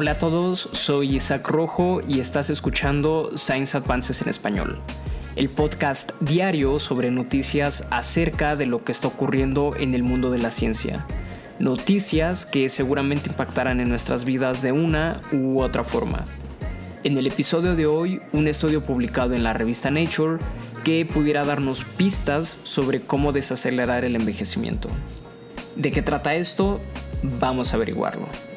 [0.00, 4.78] Hola a todos, soy Isaac Rojo y estás escuchando Science Advances en Español,
[5.34, 10.38] el podcast diario sobre noticias acerca de lo que está ocurriendo en el mundo de
[10.38, 11.04] la ciencia.
[11.58, 16.24] Noticias que seguramente impactarán en nuestras vidas de una u otra forma.
[17.02, 20.38] En el episodio de hoy, un estudio publicado en la revista Nature
[20.84, 24.88] que pudiera darnos pistas sobre cómo desacelerar el envejecimiento.
[25.74, 26.78] ¿De qué trata esto?
[27.40, 28.47] Vamos a averiguarlo.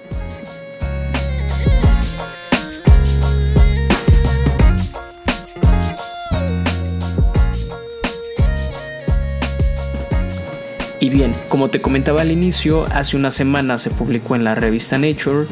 [11.12, 15.46] Bien, como te comentaba al inicio, hace una semana se publicó en la revista Nature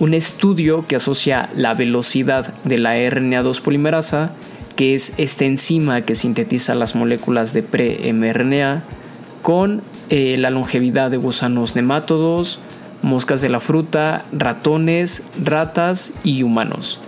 [0.00, 4.32] un estudio que asocia la velocidad de la RNA2 polimerasa,
[4.76, 8.84] que es esta enzima que sintetiza las moléculas de pre-mRNA,
[9.42, 12.60] con eh, la longevidad de gusanos nemátodos,
[13.02, 17.00] moscas de la fruta, ratones, ratas y humanos.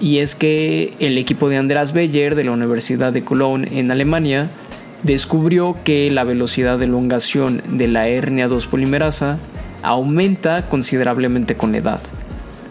[0.00, 4.50] Y es que el equipo de Andreas Beyer de la Universidad de Cologne en Alemania
[5.04, 9.38] descubrió que la velocidad de elongación de la RNA2 polimerasa
[9.82, 12.00] aumenta considerablemente con la edad,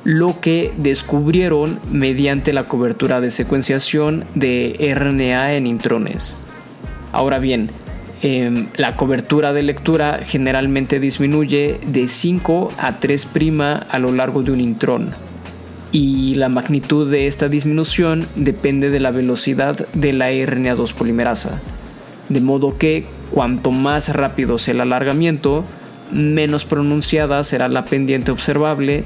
[0.04, 6.36] lo que descubrieron mediante la cobertura de secuenciación de RNA en intrones.
[7.12, 7.70] Ahora bien,
[8.24, 14.52] em, la cobertura de lectura generalmente disminuye de 5 a 3' a lo largo de
[14.52, 15.12] un intrón
[15.92, 21.62] y la magnitud de esta disminución depende de la velocidad de la RNA2 polimerasa
[22.34, 25.64] de modo que cuanto más rápido sea el alargamiento,
[26.12, 29.04] menos pronunciada será la pendiente observable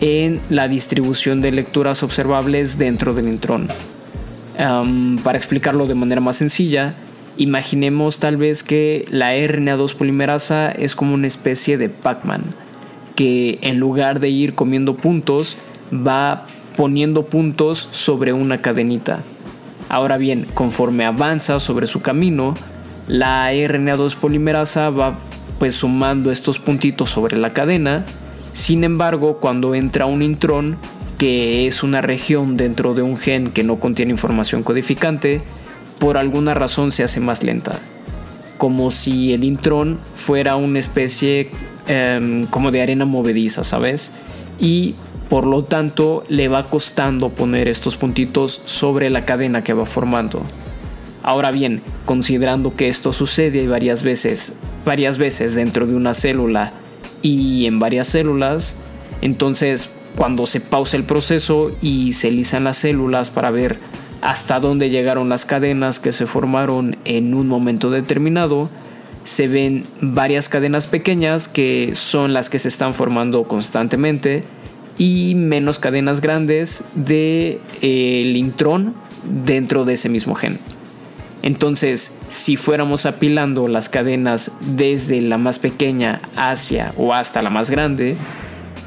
[0.00, 3.68] en la distribución de lecturas observables dentro del intrón.
[5.22, 6.94] para explicarlo de manera más sencilla,
[7.36, 12.44] imaginemos tal vez que la RNA2 polimerasa es como una especie de Pac-Man,
[13.16, 15.56] que en lugar de ir comiendo puntos,
[15.92, 19.22] va poniendo puntos sobre una cadenita.
[19.94, 22.54] Ahora bien, conforme avanza sobre su camino,
[23.06, 25.20] la RNA2 polimerasa va
[25.60, 28.04] pues sumando estos puntitos sobre la cadena.
[28.52, 30.78] Sin embargo, cuando entra un intrón,
[31.16, 35.42] que es una región dentro de un gen que no contiene información codificante,
[36.00, 37.78] por alguna razón se hace más lenta.
[38.58, 41.50] Como si el intrón fuera una especie
[41.86, 44.12] em, como de arena movediza, ¿sabes?
[44.58, 44.96] Y
[45.28, 50.42] por lo tanto, le va costando poner estos puntitos sobre la cadena que va formando.
[51.22, 56.72] Ahora bien, considerando que esto sucede varias veces, varias veces dentro de una célula
[57.22, 58.76] y en varias células,
[59.22, 63.78] entonces cuando se pausa el proceso y se lisan las células para ver
[64.20, 68.68] hasta dónde llegaron las cadenas que se formaron en un momento determinado,
[69.24, 74.44] se ven varias cadenas pequeñas que son las que se están formando constantemente
[74.98, 78.94] y menos cadenas grandes de, el intrón
[79.44, 80.58] dentro de ese mismo gen.
[81.42, 87.70] Entonces, si fuéramos apilando las cadenas desde la más pequeña hacia o hasta la más
[87.70, 88.16] grande,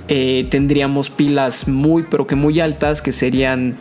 [0.07, 3.77] eh, tendríamos pilas muy pero que muy altas que serían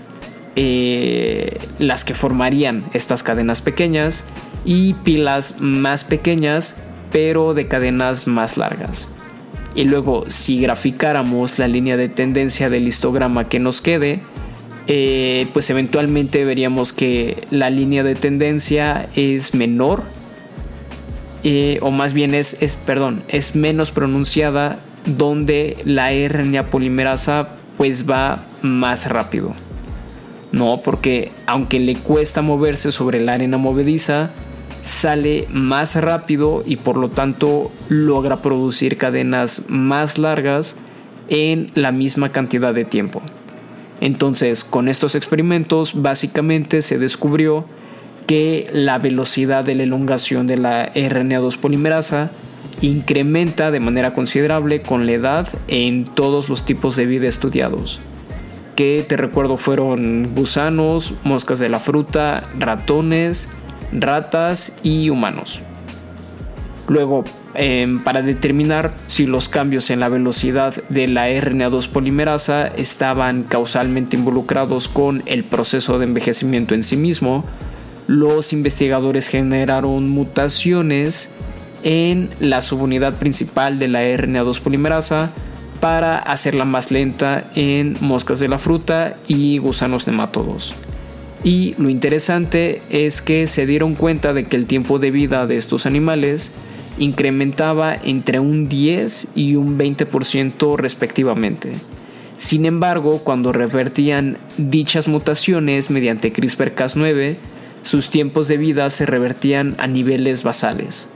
[0.56, 4.25] eh, las que formarían estas cadenas pequeñas
[4.64, 6.76] y pilas más pequeñas
[7.12, 9.08] pero de cadenas más largas
[9.76, 14.20] y luego si graficáramos la línea de tendencia del histograma que nos quede,
[14.88, 20.03] eh, pues eventualmente veríamos que la línea de tendencia es menor
[21.44, 28.08] eh, o más bien es, es, perdón, es menos pronunciada donde la RNA polimerasa pues
[28.08, 29.53] va más rápido.
[30.53, 34.31] No, porque aunque le cuesta moverse sobre la arena movediza,
[34.86, 40.76] sale más rápido y por lo tanto logra producir cadenas más largas
[41.28, 43.20] en la misma cantidad de tiempo.
[44.00, 47.66] Entonces, con estos experimentos básicamente se descubrió
[48.28, 52.31] que la velocidad de la elongación de la RNA2 polimerasa
[52.81, 58.00] incrementa de manera considerable con la edad en todos los tipos de vida estudiados,
[58.76, 63.49] que te recuerdo fueron gusanos, moscas de la fruta, ratones,
[63.93, 65.61] ratas y humanos.
[66.88, 67.25] Luego,
[67.55, 74.17] em, para determinar si los cambios en la velocidad de la RNA2 polimerasa estaban causalmente
[74.17, 77.44] involucrados con el proceso de envejecimiento en sí mismo,
[78.06, 81.31] los investigadores generaron mutaciones
[81.83, 85.31] en la subunidad principal de la RNA2 polimerasa
[85.81, 90.75] para hacerla más lenta en moscas de la fruta y gusanos nemátodos.
[91.44, 95.59] Y lo interesante es que se dieron cuenta de que el tiempo de vida de
[95.59, 96.53] estos animales
[96.99, 101.73] incrementaba entre un 10 y un 20% respectivamente.
[102.38, 107.37] Sin embargo, cuando revertían dichas mutaciones mediante CRISPR-Cas9,
[107.83, 111.09] sus tiempos de vida se revertían a niveles basales.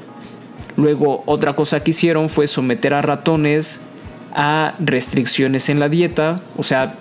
[0.77, 3.83] Luego, otra cosa que hicieron fue someter a ratones
[4.33, 6.95] a restricciones en la dieta, o sea,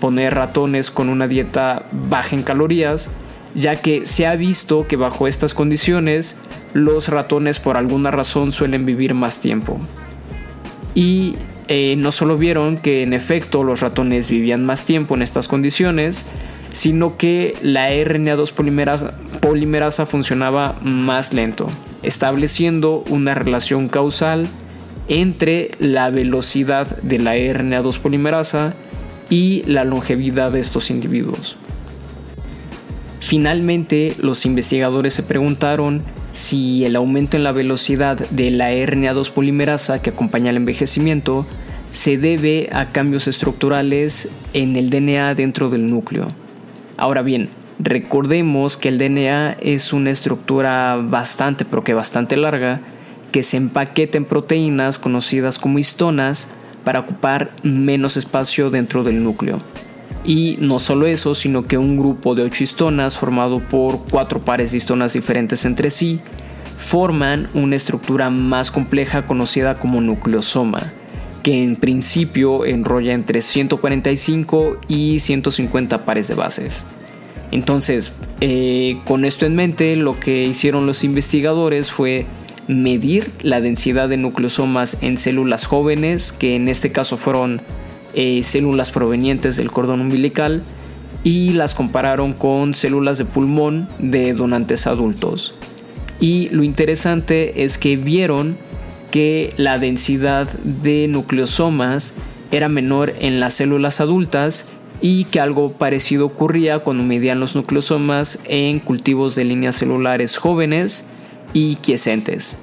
[0.00, 3.10] poner ratones con una dieta baja en calorías,
[3.54, 6.36] ya que se ha visto que bajo estas condiciones
[6.74, 9.78] los ratones por alguna razón suelen vivir más tiempo.
[10.94, 11.34] Y
[11.68, 16.24] eh, no solo vieron que en efecto los ratones vivían más tiempo en estas condiciones,
[16.72, 21.68] sino que la RNA2 polimerasa, polimerasa funcionaba más lento,
[22.02, 24.46] estableciendo una relación causal
[25.08, 28.74] entre la velocidad de la RNA2 polimerasa
[29.30, 31.56] y la longevidad de estos individuos.
[33.20, 36.02] Finalmente, los investigadores se preguntaron
[36.32, 41.46] si el aumento en la velocidad de la RNA2 polimerasa que acompaña el envejecimiento
[41.92, 46.28] se debe a cambios estructurales en el DNA dentro del núcleo.
[46.96, 47.48] Ahora bien,
[47.78, 52.80] recordemos que el DNA es una estructura bastante, pero bastante larga,
[53.32, 56.48] que se empaqueta en proteínas conocidas como histonas
[56.84, 59.60] para ocupar menos espacio dentro del núcleo.
[60.24, 64.72] Y no solo eso, sino que un grupo de 8 histonas formado por cuatro pares
[64.72, 66.20] de histonas diferentes entre sí
[66.76, 70.92] forman una estructura más compleja conocida como nucleosoma,
[71.42, 76.86] que en principio enrolla entre 145 y 150 pares de bases.
[77.50, 82.26] Entonces, eh, con esto en mente, lo que hicieron los investigadores fue
[82.68, 87.60] medir la densidad de nucleosomas en células jóvenes, que en este caso fueron
[88.14, 90.62] eh, células provenientes del cordón umbilical,
[91.24, 95.54] y las compararon con células de pulmón de donantes adultos.
[96.20, 98.56] Y lo interesante es que vieron
[99.10, 102.14] que la densidad de nucleosomas
[102.50, 104.66] era menor en las células adultas
[105.00, 111.06] y que algo parecido ocurría cuando medían los nucleosomas en cultivos de líneas celulares jóvenes
[111.52, 112.56] y quiescentes.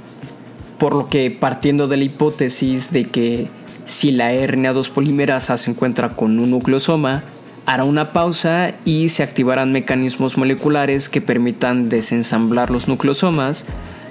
[0.77, 3.47] Por lo que partiendo de la hipótesis de que
[3.85, 7.23] si la RNA2 polimerasa se encuentra con un nucleosoma,
[7.65, 13.65] hará una pausa y se activarán mecanismos moleculares que permitan desensamblar los nucleosomas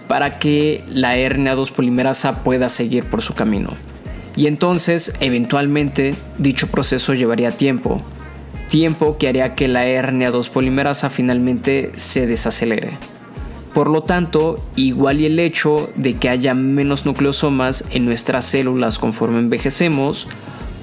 [0.08, 3.70] para que la RNA2 polimerasa pueda seguir por su camino.
[4.36, 8.00] Y entonces, eventualmente, dicho proceso llevaría tiempo,
[8.68, 12.98] tiempo que haría que la RNA2 polimerasa finalmente se desacelere.
[13.74, 19.00] Por lo tanto, igual y el hecho de que haya menos nucleosomas en nuestras células
[19.00, 20.28] conforme envejecemos,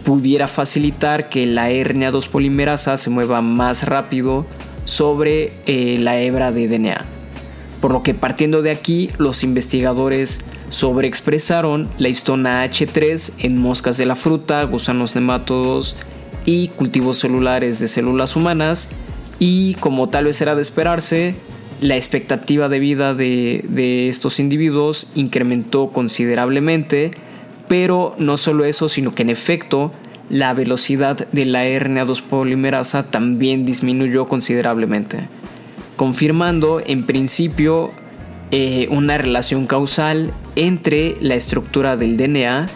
[0.03, 4.45] pudiera facilitar que la RNA2 polimerasa se mueva más rápido
[4.83, 7.05] sobre eh, la hebra de DNA.
[7.79, 14.05] Por lo que partiendo de aquí, los investigadores sobreexpresaron la histona H3 en moscas de
[14.05, 15.95] la fruta, gusanos nematodos
[16.45, 18.89] y cultivos celulares de células humanas
[19.39, 21.35] y como tal vez era de esperarse,
[21.81, 27.11] la expectativa de vida de, estos individuos incrementó considerablemente,
[27.67, 29.91] pero no solo eso, sino que en efecto
[30.29, 35.27] la velocidad de la RNA2 polimerasa también disminuyó considerablemente,
[35.97, 37.91] confirmando en principio
[38.51, 42.67] eh, una relación causal entre la estructura del DNA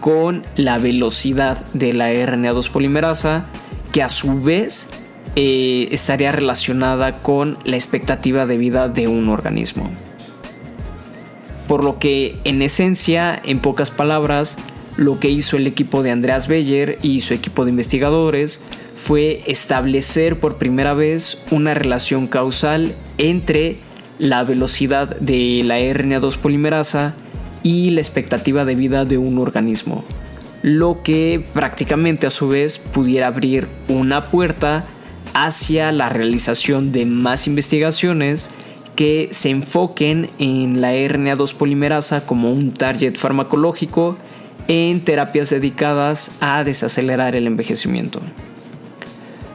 [0.00, 3.46] con la velocidad de la RNA2 polimerasa,
[3.92, 4.88] que a su vez
[5.36, 9.90] eh, estaría relacionada con la expectativa de vida de un organismo.
[11.68, 14.56] Por lo que, en esencia, en pocas palabras,
[14.96, 18.62] lo que hizo el equipo de Andreas Beyer y su equipo de investigadores
[18.94, 23.76] fue establecer por primera vez una relación causal entre
[24.18, 27.14] la velocidad de la RNA2 polimerasa
[27.62, 30.04] y la expectativa de vida de un organismo,
[30.62, 34.84] lo que prácticamente a su vez pudiera abrir una puerta
[35.34, 38.50] hacia la realización de más investigaciones
[38.96, 44.16] que se enfoquen en la RNA2 polimerasa como un target farmacológico
[44.68, 48.20] en terapias dedicadas a desacelerar el envejecimiento.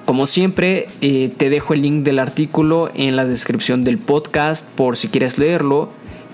[0.06, 4.98] Como siempre, eh, te dejo el link del artículo en la descripción del podcast por
[4.98, 5.90] si quieres leerlo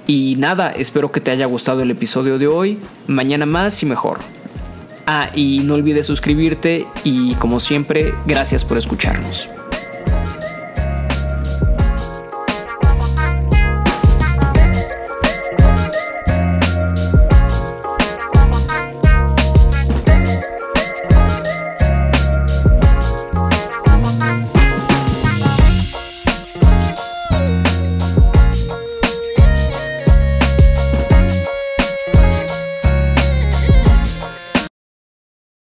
[0.08, 2.78] y nada, espero que te haya gustado el episodio de hoy.
[3.08, 4.20] Mañana más y mejor.
[5.08, 9.50] Ah, y no olvides suscribirte y como siempre, gracias por escucharnos.